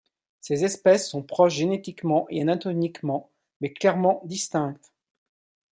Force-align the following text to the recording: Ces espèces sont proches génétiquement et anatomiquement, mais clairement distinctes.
Ces 0.39 0.63
espèces 0.65 1.07
sont 1.07 1.21
proches 1.21 1.53
génétiquement 1.53 2.25
et 2.31 2.41
anatomiquement, 2.41 3.29
mais 3.59 3.71
clairement 3.71 4.23
distinctes. 4.25 4.91